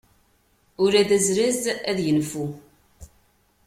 [0.83, 2.45] Ula d azlaz ad yenfu.